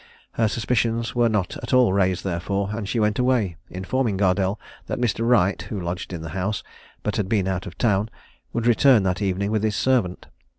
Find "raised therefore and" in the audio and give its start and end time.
1.93-2.89